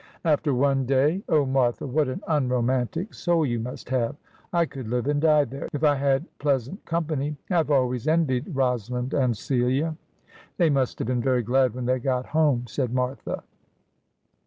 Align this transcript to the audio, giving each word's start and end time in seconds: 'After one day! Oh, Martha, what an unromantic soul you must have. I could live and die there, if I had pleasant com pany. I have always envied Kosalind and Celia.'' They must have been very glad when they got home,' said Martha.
'After 0.25 0.51
one 0.51 0.87
day! 0.87 1.23
Oh, 1.29 1.45
Martha, 1.45 1.85
what 1.85 2.07
an 2.07 2.23
unromantic 2.27 3.13
soul 3.13 3.45
you 3.45 3.59
must 3.59 3.87
have. 3.91 4.15
I 4.51 4.65
could 4.65 4.87
live 4.87 5.05
and 5.05 5.21
die 5.21 5.45
there, 5.45 5.69
if 5.73 5.83
I 5.83 5.93
had 5.93 6.25
pleasant 6.39 6.83
com 6.85 7.05
pany. 7.05 7.35
I 7.51 7.57
have 7.57 7.69
always 7.69 8.07
envied 8.07 8.51
Kosalind 8.51 9.13
and 9.13 9.37
Celia.'' 9.37 9.95
They 10.57 10.71
must 10.71 10.97
have 10.97 11.07
been 11.07 11.21
very 11.21 11.43
glad 11.43 11.75
when 11.75 11.85
they 11.85 11.99
got 11.99 12.25
home,' 12.25 12.65
said 12.67 12.91
Martha. 12.91 13.43